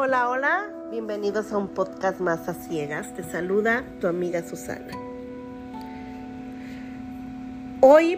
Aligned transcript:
Hola, 0.00 0.28
hola, 0.28 0.70
bienvenidos 0.92 1.50
a 1.50 1.58
un 1.58 1.66
podcast 1.66 2.20
más 2.20 2.48
a 2.48 2.54
ciegas. 2.54 3.12
Te 3.14 3.24
saluda 3.24 3.82
tu 4.00 4.06
amiga 4.06 4.44
Susana. 4.44 4.92
Hoy, 7.80 8.16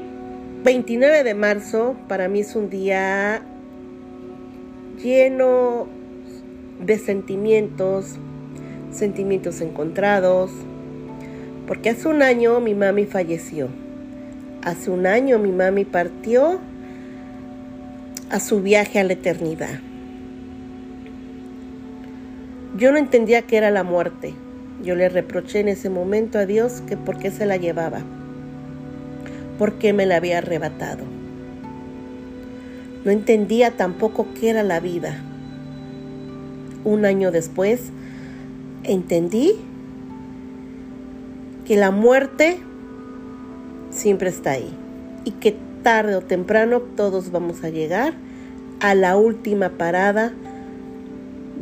29 0.63 1.25
de 1.25 1.33
marzo, 1.33 1.97
para 2.07 2.29
mí 2.29 2.41
es 2.41 2.55
un 2.55 2.69
día 2.69 3.41
lleno 5.03 5.87
de 6.85 6.99
sentimientos, 6.99 8.17
sentimientos 8.93 9.63
encontrados, 9.63 10.51
porque 11.67 11.89
hace 11.89 12.09
un 12.09 12.21
año 12.21 12.61
mi 12.61 12.75
mami 12.75 13.07
falleció. 13.07 13.69
Hace 14.63 14.91
un 14.91 15.07
año 15.07 15.39
mi 15.39 15.51
mami 15.51 15.87
partió 15.87 16.61
a 18.29 18.39
su 18.39 18.61
viaje 18.61 18.99
a 18.99 19.05
la 19.05 19.15
eternidad. 19.15 19.81
Yo 22.81 22.91
no 22.93 22.97
entendía 22.97 23.43
qué 23.43 23.59
era 23.59 23.71
la 23.71 23.85
muerte. 23.85 24.33
Yo 24.83 24.95
le 24.95 25.11
reproché 25.11 25.61
en 25.61 25.69
ese 25.69 25.91
momento 25.91 26.39
a 26.39 26.47
Dios 26.47 26.83
que 26.87 26.97
por 26.97 27.19
qué 27.19 27.31
se 27.31 27.45
la 27.45 27.59
llevaba, 27.59 28.01
por 29.59 29.75
qué 29.75 29.93
me 29.93 30.07
la 30.07 30.17
había 30.17 30.39
arrebatado. 30.39 31.05
No 33.05 33.11
entendía 33.11 33.73
tampoco 33.73 34.29
qué 34.33 34.49
era 34.49 34.63
la 34.63 34.81
vida. 34.81 35.23
Un 36.83 37.05
año 37.05 37.31
después 37.31 37.91
entendí 38.83 39.53
que 41.67 41.77
la 41.77 41.91
muerte 41.91 42.61
siempre 43.91 44.31
está 44.31 44.53
ahí 44.53 44.75
y 45.27 45.33
que 45.33 45.55
tarde 45.83 46.17
o 46.17 46.23
temprano 46.23 46.81
todos 46.81 47.31
vamos 47.31 47.63
a 47.63 47.69
llegar 47.69 48.15
a 48.81 48.95
la 48.95 49.19
última 49.19 49.69
parada 49.69 50.33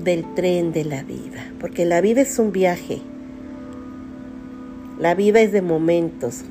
del 0.02 0.24
tren 0.34 0.72
de 0.72 0.84
la 0.84 1.02
vida, 1.02 1.52
porque 1.60 1.84
la 1.84 2.00
vida 2.00 2.20
es 2.20 2.38
un 2.38 2.52
viaje, 2.52 3.00
la 4.98 5.14
vida 5.14 5.40
es 5.40 5.52
de 5.52 5.62
momentos, 5.62 6.44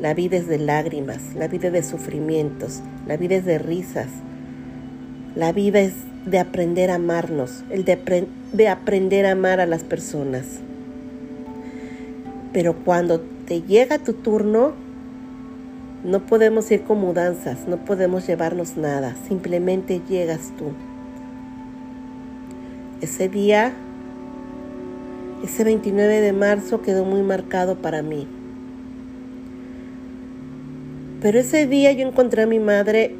la 0.00 0.14
vida 0.14 0.36
es 0.36 0.46
de 0.46 0.58
lágrimas, 0.58 1.34
la 1.34 1.48
vida 1.48 1.68
es 1.68 1.72
de 1.72 1.82
sufrimientos, 1.82 2.80
la 3.06 3.16
vida 3.16 3.36
es 3.36 3.44
de 3.44 3.58
risas, 3.58 4.08
la 5.34 5.52
vida 5.52 5.80
es 5.80 5.94
de 6.26 6.38
aprender 6.38 6.90
a 6.90 6.96
amarnos, 6.96 7.64
el 7.70 7.84
de, 7.84 8.26
de 8.52 8.68
aprender 8.68 9.26
a 9.26 9.32
amar 9.32 9.60
a 9.60 9.66
las 9.66 9.84
personas. 9.84 10.44
Pero 12.52 12.74
cuando 12.84 13.20
te 13.46 13.62
llega 13.62 13.98
tu 13.98 14.12
turno, 14.12 14.72
no 16.04 16.26
podemos 16.26 16.70
ir 16.70 16.82
con 16.82 17.00
mudanzas, 17.00 17.66
no 17.66 17.78
podemos 17.78 18.26
llevarnos 18.26 18.76
nada, 18.76 19.16
simplemente 19.28 20.00
llegas 20.08 20.52
tú. 20.56 20.72
Ese 23.02 23.28
día, 23.28 23.74
ese 25.44 25.64
29 25.64 26.22
de 26.22 26.32
marzo 26.32 26.80
quedó 26.80 27.04
muy 27.04 27.20
marcado 27.20 27.76
para 27.76 28.00
mí. 28.00 28.26
Pero 31.20 31.38
ese 31.38 31.66
día 31.66 31.92
yo 31.92 32.08
encontré 32.08 32.44
a 32.44 32.46
mi 32.46 32.58
madre 32.58 33.14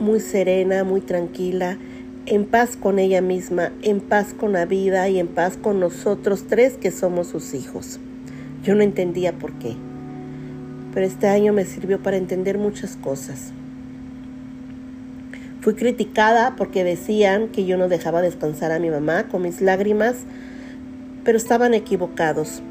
muy 0.00 0.20
serena, 0.20 0.82
muy 0.82 1.02
tranquila, 1.02 1.76
en 2.24 2.46
paz 2.46 2.78
con 2.78 2.98
ella 2.98 3.20
misma, 3.20 3.70
en 3.82 4.00
paz 4.00 4.32
con 4.32 4.54
la 4.54 4.64
vida 4.64 5.06
y 5.10 5.18
en 5.18 5.28
paz 5.28 5.58
con 5.58 5.78
nosotros 5.78 6.44
tres 6.48 6.78
que 6.78 6.90
somos 6.90 7.26
sus 7.26 7.52
hijos. 7.52 8.00
Yo 8.64 8.74
no 8.74 8.82
entendía 8.82 9.34
por 9.34 9.52
qué, 9.58 9.74
pero 10.94 11.04
este 11.04 11.28
año 11.28 11.52
me 11.52 11.66
sirvió 11.66 12.02
para 12.02 12.16
entender 12.16 12.56
muchas 12.56 12.96
cosas. 12.96 13.52
Fui 15.68 15.74
criticada 15.74 16.56
porque 16.56 16.82
decían 16.82 17.48
que 17.48 17.66
yo 17.66 17.76
no 17.76 17.88
dejaba 17.88 18.22
descansar 18.22 18.72
a 18.72 18.78
mi 18.78 18.88
mamá 18.88 19.28
con 19.28 19.42
mis 19.42 19.60
lágrimas, 19.60 20.16
pero 21.24 21.36
estaban 21.36 21.74
equivocados. 21.74 22.62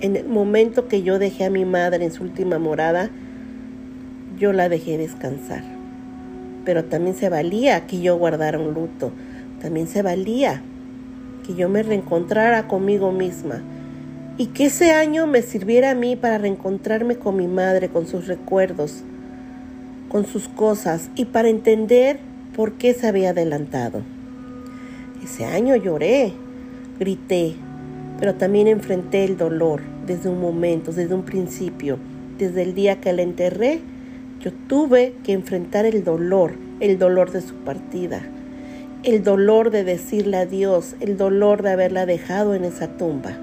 En 0.00 0.16
el 0.16 0.28
momento 0.28 0.86
que 0.86 1.02
yo 1.02 1.18
dejé 1.18 1.46
a 1.46 1.50
mi 1.50 1.64
madre 1.64 2.04
en 2.04 2.12
su 2.12 2.24
última 2.24 2.58
morada, 2.58 3.08
yo 4.38 4.52
la 4.52 4.68
dejé 4.68 4.98
descansar. 4.98 5.64
Pero 6.66 6.84
también 6.84 7.16
se 7.16 7.30
valía 7.30 7.86
que 7.86 8.02
yo 8.02 8.18
guardara 8.18 8.58
un 8.58 8.74
luto, 8.74 9.12
también 9.62 9.86
se 9.86 10.02
valía 10.02 10.60
que 11.46 11.54
yo 11.54 11.70
me 11.70 11.82
reencontrara 11.82 12.68
conmigo 12.68 13.12
misma 13.12 13.62
y 14.36 14.48
que 14.48 14.66
ese 14.66 14.92
año 14.92 15.26
me 15.26 15.40
sirviera 15.40 15.92
a 15.92 15.94
mí 15.94 16.16
para 16.16 16.36
reencontrarme 16.36 17.16
con 17.16 17.34
mi 17.34 17.48
madre, 17.48 17.88
con 17.88 18.06
sus 18.06 18.26
recuerdos, 18.26 19.04
con 20.10 20.26
sus 20.26 20.48
cosas 20.48 21.08
y 21.14 21.24
para 21.24 21.48
entender 21.48 22.30
por 22.56 22.72
qué 22.72 22.94
se 22.94 23.06
había 23.06 23.30
adelantado. 23.30 24.02
Ese 25.22 25.44
año 25.44 25.76
lloré, 25.76 26.32
grité, 26.98 27.54
pero 28.18 28.34
también 28.34 28.68
enfrenté 28.68 29.24
el 29.24 29.36
dolor 29.36 29.80
desde 30.06 30.28
un 30.28 30.40
momento, 30.40 30.92
desde 30.92 31.14
un 31.14 31.22
principio, 31.22 31.98
desde 32.38 32.62
el 32.62 32.74
día 32.74 33.00
que 33.00 33.12
la 33.12 33.22
enterré. 33.22 33.80
Yo 34.40 34.52
tuve 34.68 35.14
que 35.24 35.32
enfrentar 35.32 35.86
el 35.86 36.04
dolor, 36.04 36.54
el 36.80 36.98
dolor 36.98 37.30
de 37.30 37.40
su 37.40 37.54
partida, 37.56 38.22
el 39.04 39.22
dolor 39.22 39.70
de 39.70 39.84
decirle 39.84 40.36
adiós, 40.36 40.96
el 41.00 41.16
dolor 41.16 41.62
de 41.62 41.70
haberla 41.70 42.06
dejado 42.06 42.54
en 42.54 42.64
esa 42.64 42.88
tumba. 42.88 43.36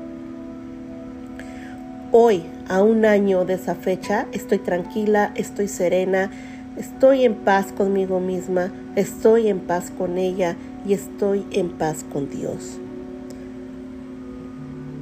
Hoy, 2.11 2.43
a 2.67 2.81
un 2.81 3.05
año 3.05 3.45
de 3.45 3.53
esa 3.53 3.75
fecha, 3.75 4.27
estoy 4.31 4.57
tranquila, 4.57 5.31
estoy 5.35 5.67
serena, 5.67 6.31
estoy 6.79 7.25
en 7.25 7.35
paz 7.35 7.73
conmigo 7.73 8.19
misma, 8.19 8.71
estoy 8.95 9.49
en 9.49 9.59
paz 9.59 9.91
con 9.95 10.17
ella 10.17 10.55
y 10.87 10.93
estoy 10.93 11.45
en 11.51 11.69
paz 11.69 12.05
con 12.11 12.29
Dios. 12.29 12.79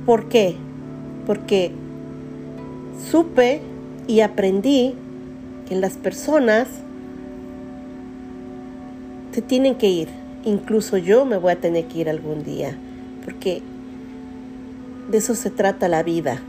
¿Por 0.06 0.28
qué? 0.28 0.56
Porque 1.28 1.72
supe 3.10 3.62
y 4.08 4.22
aprendí 4.22 4.96
que 5.70 5.76
las 5.76 5.98
personas 5.98 6.68
se 9.32 9.42
tienen 9.42 9.76
que 9.76 9.90
ir. 9.90 10.08
Incluso 10.46 10.98
yo 10.98 11.26
me 11.26 11.38
voy 11.38 11.52
a 11.52 11.60
tener 11.60 11.86
que 11.86 12.00
ir 12.00 12.10
algún 12.10 12.44
día, 12.44 12.76
porque 13.24 13.62
de 15.12 15.18
eso 15.18 15.36
se 15.36 15.52
trata 15.52 15.88
la 15.88 16.02
vida 16.02 16.42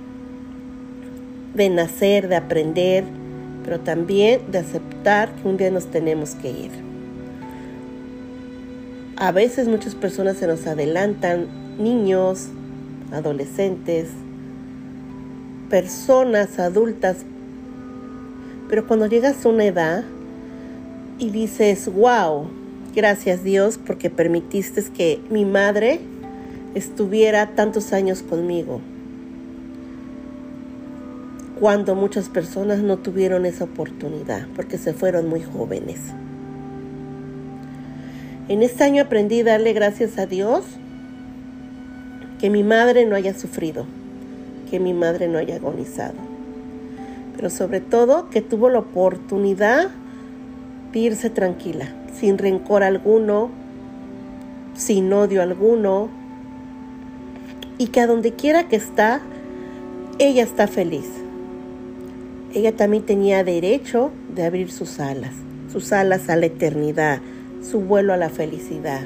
de 1.55 1.69
nacer, 1.69 2.29
de 2.29 2.37
aprender, 2.37 3.05
pero 3.69 3.81
también 3.81 4.51
de 4.51 4.57
aceptar 4.57 5.31
que 5.35 5.47
un 5.47 5.59
día 5.59 5.71
nos 5.71 5.91
tenemos 5.91 6.31
que 6.31 6.49
ir. 6.49 6.71
A 9.19 9.31
veces 9.31 9.69
muchas 9.69 9.95
personas 9.95 10.39
se 10.39 10.47
nos 10.47 10.67
adelantan, 10.67 11.49
niños, 11.79 12.49
adolescentes, 13.13 14.09
personas 15.69 16.59
adultas, 16.59 17.27
pero 18.71 18.87
cuando 18.87 19.07
llegas 19.07 19.45
a 19.45 19.51
una 19.51 19.67
edad 19.67 20.05
y 21.19 21.29
dices, 21.29 21.93
wow, 21.93 22.49
gracias 22.95 23.45
Dios 23.45 23.77
porque 23.77 24.09
permitiste 24.09 24.83
que 24.97 25.21
mi 25.29 25.45
madre 25.45 26.01
estuviera 26.75 27.55
tantos 27.55 27.93
años 27.93 28.23
conmigo, 28.23 28.81
cuando 31.59 31.97
muchas 31.97 32.29
personas 32.29 32.79
no 32.79 32.99
tuvieron 32.99 33.45
esa 33.45 33.65
oportunidad 33.65 34.47
porque 34.55 34.79
se 34.79 34.93
fueron 34.93 35.29
muy 35.29 35.43
jóvenes. 35.43 35.99
En 38.49 38.63
este 38.63 38.85
año 38.85 39.03
aprendí 39.03 39.41
a 39.41 39.45
darle 39.45 39.73
gracias 39.73 40.19
a 40.19 40.27
Dios 40.27 40.65
que 42.39 42.49
mi 42.49 42.63
madre 42.63 43.07
no 43.07 43.17
haya 43.17 43.35
sufrido, 43.35 43.87
que 44.71 44.79
mi 44.79 44.95
madre 44.95 45.27
no 45.27 45.39
haya 45.39 45.57
agonizado, 45.57 46.15
pero 47.35 47.51
sobre 47.51 47.81
todo 47.81 48.31
que 48.31 48.41
tuvo 48.41 48.71
la 48.71 48.79
oportunidad 48.79 49.89
de 50.93 50.99
irse 50.99 51.29
tranquila, 51.29 51.89
sin 52.19 52.39
rencor 52.39 52.85
alguno, 52.85 53.51
sin 54.75 55.13
odio 55.13 55.43
alguno, 55.43 56.09
y 57.79 57.89
que 57.89 58.01
a 58.01 58.07
donde 58.07 58.33
quiera 58.33 58.69
que 58.69 58.77
está, 58.77 59.21
ella 60.19 60.45
está 60.45 60.69
feliz 60.69 61.07
ella 62.55 62.75
también 62.75 63.05
tenía 63.05 63.45
derecho 63.45 64.11
de 64.35 64.45
abrir 64.45 64.71
sus 64.71 65.01
alas, 65.01 65.35
sus 65.71 65.93
alas 65.93 66.29
a 66.31 66.37
la 66.37 66.47
eternidad, 66.47 67.21
su 67.63 67.81
vuelo 67.81 68.13
a 68.13 68.17
la 68.17 68.31
felicidad. 68.31 69.03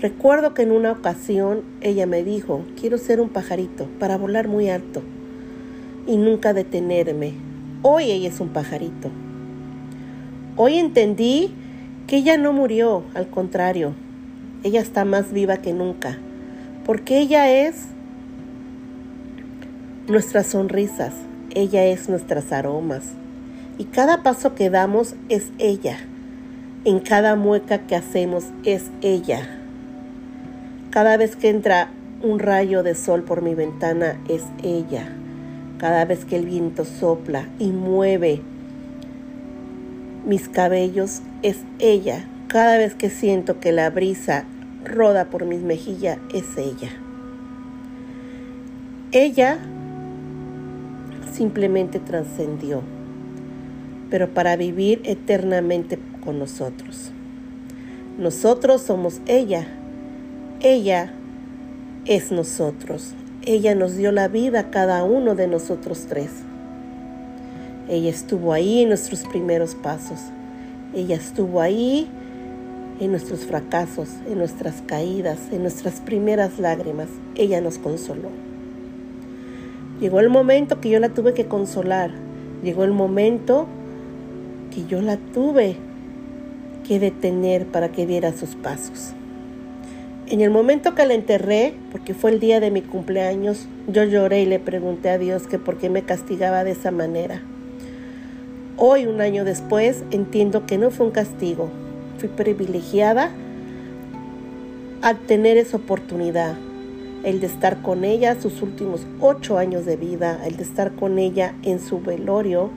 Recuerdo 0.00 0.54
que 0.54 0.62
en 0.62 0.70
una 0.70 0.92
ocasión 0.92 1.62
ella 1.80 2.06
me 2.06 2.22
dijo, 2.22 2.62
quiero 2.80 2.96
ser 2.96 3.20
un 3.20 3.28
pajarito 3.28 3.86
para 3.98 4.16
volar 4.16 4.48
muy 4.48 4.70
alto 4.70 5.02
y 6.06 6.16
nunca 6.16 6.54
detenerme. 6.54 7.34
Hoy 7.82 8.10
ella 8.10 8.28
es 8.28 8.40
un 8.40 8.48
pajarito. 8.50 9.10
Hoy 10.56 10.76
entendí 10.76 11.52
que 12.06 12.16
ella 12.16 12.36
no 12.36 12.52
murió, 12.52 13.02
al 13.14 13.28
contrario, 13.28 13.94
ella 14.62 14.80
está 14.80 15.04
más 15.04 15.32
viva 15.32 15.58
que 15.58 15.72
nunca, 15.72 16.18
porque 16.84 17.18
ella 17.18 17.50
es 17.50 17.86
nuestras 20.06 20.48
sonrisas, 20.48 21.14
ella 21.54 21.84
es 21.84 22.08
nuestras 22.08 22.52
aromas. 22.52 23.04
Y 23.78 23.84
cada 23.84 24.22
paso 24.22 24.54
que 24.54 24.70
damos 24.70 25.14
es 25.28 25.50
ella. 25.58 25.98
En 26.84 27.00
cada 27.00 27.36
mueca 27.36 27.78
que 27.86 27.96
hacemos 27.96 28.44
es 28.64 28.90
ella. 29.02 29.48
Cada 30.90 31.16
vez 31.16 31.36
que 31.36 31.48
entra 31.48 31.90
un 32.22 32.38
rayo 32.38 32.82
de 32.82 32.94
sol 32.94 33.22
por 33.22 33.42
mi 33.42 33.54
ventana 33.54 34.20
es 34.28 34.42
ella. 34.62 35.08
Cada 35.78 36.04
vez 36.04 36.24
que 36.24 36.36
el 36.36 36.46
viento 36.46 36.84
sopla 36.84 37.48
y 37.58 37.68
mueve 37.68 38.42
mis 40.26 40.48
cabellos 40.48 41.22
es 41.42 41.58
ella. 41.78 42.28
Cada 42.48 42.76
vez 42.76 42.94
que 42.94 43.10
siento 43.10 43.60
que 43.60 43.72
la 43.72 43.88
brisa 43.90 44.44
roda 44.84 45.26
por 45.26 45.46
mis 45.46 45.60
mejillas 45.60 46.18
es 46.34 46.44
ella. 46.56 46.90
Ella 49.12 49.58
simplemente 51.40 51.98
trascendió, 52.00 52.82
pero 54.10 54.28
para 54.34 54.56
vivir 54.56 55.00
eternamente 55.04 55.98
con 56.22 56.38
nosotros. 56.38 57.12
Nosotros 58.18 58.82
somos 58.82 59.22
ella. 59.26 59.66
Ella 60.60 61.14
es 62.04 62.30
nosotros. 62.30 63.14
Ella 63.46 63.74
nos 63.74 63.96
dio 63.96 64.12
la 64.12 64.28
vida 64.28 64.60
a 64.60 64.70
cada 64.70 65.02
uno 65.02 65.34
de 65.34 65.46
nosotros 65.46 66.04
tres. 66.10 66.28
Ella 67.88 68.10
estuvo 68.10 68.52
ahí 68.52 68.82
en 68.82 68.90
nuestros 68.90 69.22
primeros 69.22 69.74
pasos. 69.74 70.18
Ella 70.94 71.16
estuvo 71.16 71.62
ahí 71.62 72.06
en 73.00 73.12
nuestros 73.12 73.46
fracasos, 73.46 74.10
en 74.30 74.36
nuestras 74.36 74.82
caídas, 74.86 75.38
en 75.52 75.62
nuestras 75.62 76.00
primeras 76.00 76.58
lágrimas. 76.58 77.08
Ella 77.34 77.62
nos 77.62 77.78
consoló. 77.78 78.49
Llegó 80.00 80.20
el 80.20 80.30
momento 80.30 80.80
que 80.80 80.88
yo 80.88 80.98
la 80.98 81.10
tuve 81.10 81.34
que 81.34 81.46
consolar. 81.46 82.10
Llegó 82.62 82.84
el 82.84 82.92
momento 82.92 83.66
que 84.74 84.86
yo 84.86 85.02
la 85.02 85.18
tuve 85.18 85.76
que 86.86 86.98
detener 86.98 87.66
para 87.66 87.92
que 87.92 88.06
diera 88.06 88.32
sus 88.32 88.56
pasos. 88.56 89.12
En 90.26 90.40
el 90.40 90.50
momento 90.50 90.94
que 90.94 91.04
la 91.06 91.14
enterré, 91.14 91.74
porque 91.90 92.14
fue 92.14 92.30
el 92.30 92.40
día 92.40 92.60
de 92.60 92.70
mi 92.70 92.82
cumpleaños, 92.82 93.66
yo 93.88 94.04
lloré 94.04 94.42
y 94.42 94.46
le 94.46 94.58
pregunté 94.58 95.10
a 95.10 95.18
Dios 95.18 95.46
que 95.46 95.58
por 95.58 95.76
qué 95.76 95.90
me 95.90 96.02
castigaba 96.02 96.64
de 96.64 96.70
esa 96.70 96.92
manera. 96.92 97.42
Hoy, 98.76 99.06
un 99.06 99.20
año 99.20 99.44
después, 99.44 100.04
entiendo 100.12 100.66
que 100.66 100.78
no 100.78 100.90
fue 100.90 101.06
un 101.06 101.12
castigo. 101.12 101.68
Fui 102.18 102.28
privilegiada 102.28 103.30
al 105.02 105.18
tener 105.18 105.56
esa 105.56 105.76
oportunidad, 105.78 106.54
el 107.24 107.40
de 107.40 107.46
estar 107.46 107.82
con 107.82 108.04
ella 108.04 108.40
sus 108.40 108.62
últimos 108.62 109.06
ocho 109.20 109.58
años 109.58 109.84
de 109.84 109.96
vida, 109.96 110.40
el 110.46 110.56
de 110.56 110.62
estar 110.62 110.92
con 110.92 111.18
ella 111.18 111.54
en 111.62 111.80
su 111.80 112.00
velorio 112.00 112.70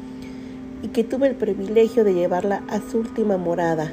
y 0.81 0.89
que 0.89 1.03
tuve 1.03 1.27
el 1.27 1.35
privilegio 1.35 2.03
de 2.03 2.13
llevarla 2.13 2.63
a 2.67 2.79
su 2.81 2.99
última 2.99 3.37
morada, 3.37 3.91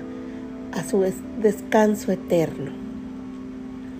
a 0.73 0.82
su 0.82 1.05
descanso 1.41 2.11
eterno. 2.11 2.73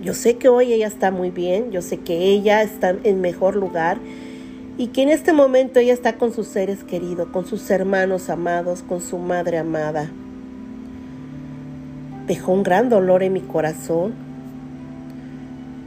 Yo 0.03 0.13
sé 0.13 0.37
que 0.37 0.49
hoy 0.49 0.73
ella 0.73 0.87
está 0.87 1.11
muy 1.11 1.29
bien, 1.29 1.71
yo 1.71 1.81
sé 1.81 1.97
que 1.97 2.17
ella 2.17 2.63
está 2.63 2.95
en 3.03 3.21
mejor 3.21 3.55
lugar 3.55 3.99
y 4.77 4.87
que 4.87 5.03
en 5.03 5.09
este 5.09 5.31
momento 5.31 5.79
ella 5.79 5.93
está 5.93 6.17
con 6.17 6.33
sus 6.33 6.47
seres 6.47 6.83
queridos, 6.83 7.29
con 7.29 7.45
sus 7.45 7.69
hermanos 7.69 8.29
amados, 8.29 8.81
con 8.81 8.99
su 8.99 9.19
madre 9.19 9.57
amada. 9.57 10.09
Dejó 12.27 12.53
un 12.53 12.63
gran 12.63 12.89
dolor 12.89 13.23
en 13.23 13.33
mi 13.33 13.41
corazón 13.41 14.30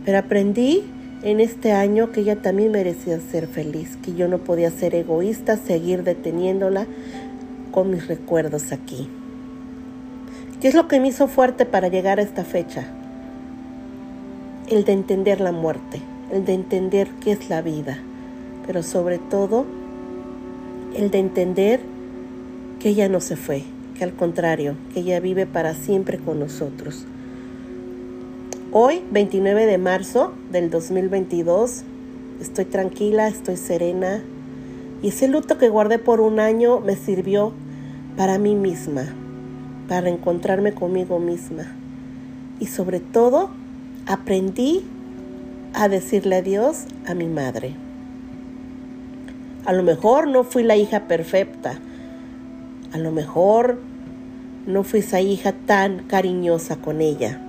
pero 0.05 0.19
aprendí 0.19 0.83
en 1.23 1.41
este 1.41 1.73
año 1.73 2.13
que 2.13 2.21
ella 2.21 2.37
también 2.37 2.71
merecía 2.71 3.19
ser 3.19 3.47
feliz, 3.47 3.97
que 4.03 4.15
yo 4.15 4.29
no 4.29 4.39
podía 4.39 4.71
ser 4.71 4.95
egoísta, 4.95 5.57
seguir 5.57 6.03
deteniéndola 6.03 6.87
con 7.71 7.91
mis 7.91 8.07
recuerdos 8.07 8.73
aquí. 8.73 9.09
¿Qué 10.61 10.69
es 10.69 10.75
lo 10.75 10.87
que 10.87 11.01
me 11.01 11.09
hizo 11.09 11.29
fuerte 11.29 11.67
para 11.67 11.89
llegar 11.89 12.19
a 12.19 12.23
esta 12.23 12.45
fecha? 12.45 12.87
El 14.69 14.85
de 14.85 14.93
entender 14.93 15.41
la 15.41 15.53
muerte, 15.53 16.01
el 16.33 16.45
de 16.45 16.55
entender 16.55 17.09
qué 17.23 17.33
es 17.33 17.49
la 17.49 17.63
vida, 17.63 17.99
pero 18.67 18.83
sobre 18.83 19.19
todo 19.19 19.65
el 20.95 21.11
de 21.11 21.19
entender 21.19 21.81
que 22.81 22.91
ella 22.91 23.09
no 23.09 23.21
se 23.21 23.37
fue, 23.37 23.65
que 23.99 24.05
al 24.05 24.13
contrario, 24.13 24.77
que 24.93 25.01
ella 25.01 25.21
vive 25.21 25.47
para 25.47 25.75
siempre 25.75 26.19
con 26.19 26.39
nosotros. 26.39 27.07
Hoy, 28.77 29.05
29 29.13 29.67
de 29.67 29.79
marzo 29.79 30.33
del 30.51 30.69
2022, 30.69 31.85
estoy 32.41 32.65
tranquila, 32.65 33.29
estoy 33.29 33.57
serena 33.57 34.21
y 35.01 35.11
ese 35.11 35.29
luto 35.29 35.59
que 35.59 35.69
guardé 35.69 36.01
por 36.01 36.21
un 36.21 36.41
año 36.41 36.81
me 36.81 36.97
sirvió 36.97 37.53
para 38.17 38.37
mí 38.39 38.57
misma, 38.57 39.05
para 39.87 40.09
encontrarme 40.09 40.73
conmigo 40.73 41.21
misma. 41.21 41.67
Y 42.59 42.67
sobre 42.67 42.99
todo, 42.99 43.51
aprendí 44.07 44.83
a 45.73 45.89
decirle 45.89 46.35
adiós 46.35 46.87
a 47.07 47.15
mi 47.15 47.29
madre. 47.29 47.75
A 49.67 49.73
lo 49.73 49.85
mejor 49.85 50.27
no 50.27 50.43
fui 50.43 50.65
la 50.65 50.75
hija 50.75 51.07
perfecta, 51.07 51.79
a 52.91 52.99
lo 52.99 53.13
mejor 53.13 53.79
no 54.67 54.83
fui 54.83 54.99
esa 54.99 55.21
hija 55.21 55.53
tan 55.53 56.01
cariñosa 56.09 56.75
con 56.75 57.01
ella 57.01 57.44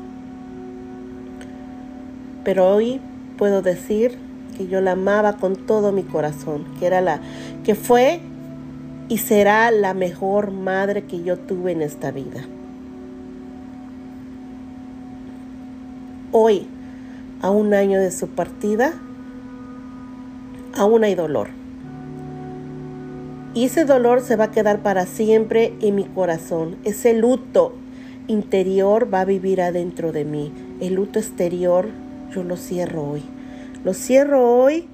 pero 2.45 2.73
hoy 2.73 3.01
puedo 3.37 3.61
decir 3.61 4.17
que 4.55 4.67
yo 4.67 4.79
la 4.79 4.91
amaba 4.91 5.33
con 5.33 5.57
todo 5.57 5.91
mi 5.91 6.03
corazón, 6.03 6.63
que 6.79 6.85
era 6.85 7.01
la 7.01 7.19
que 7.65 7.75
fue 7.75 8.21
y 9.09 9.17
será 9.17 9.69
la 9.71 9.93
mejor 9.93 10.51
madre 10.51 11.03
que 11.03 11.23
yo 11.23 11.37
tuve 11.37 11.73
en 11.73 11.81
esta 11.81 12.11
vida. 12.11 12.45
Hoy, 16.31 16.67
a 17.41 17.49
un 17.49 17.73
año 17.73 17.99
de 17.99 18.11
su 18.11 18.27
partida, 18.29 18.93
aún 20.75 21.03
hay 21.03 21.15
dolor. 21.15 21.49
Y 23.53 23.65
ese 23.65 23.85
dolor 23.85 24.21
se 24.21 24.35
va 24.35 24.45
a 24.45 24.51
quedar 24.51 24.79
para 24.79 25.05
siempre 25.05 25.73
en 25.81 25.95
mi 25.95 26.03
corazón. 26.03 26.75
Ese 26.83 27.13
luto 27.13 27.73
interior 28.27 29.11
va 29.13 29.21
a 29.21 29.25
vivir 29.25 29.61
adentro 29.61 30.11
de 30.11 30.25
mí. 30.25 30.51
El 30.81 30.95
luto 30.95 31.19
exterior 31.19 31.87
yo 32.35 32.43
lo 32.43 32.57
cierro 32.57 33.03
hoy. 33.03 33.23
Lo 33.83 33.93
cierro 33.93 34.43
hoy 34.43 34.87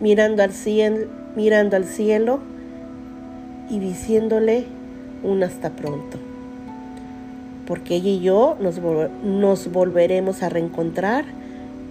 mirando 0.00 0.42
al 0.42 0.52
cielo, 0.52 1.06
mirando 1.34 1.76
al 1.76 1.84
cielo 1.84 2.40
y 3.70 3.78
diciéndole 3.78 4.66
un 5.22 5.42
hasta 5.42 5.70
pronto. 5.70 6.18
Porque 7.66 7.96
ella 7.96 8.10
y 8.10 8.20
yo 8.20 8.56
nos, 8.60 8.80
nos 9.22 9.72
volveremos 9.72 10.42
a 10.42 10.48
reencontrar 10.48 11.24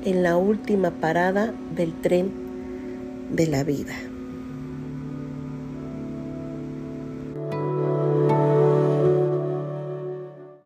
en 0.05 0.21
la 0.21 0.37
última 0.37 0.91
parada 0.91 1.53
del 1.75 1.93
tren 1.93 2.31
de 3.31 3.47
la 3.47 3.63
vida. 3.63 3.93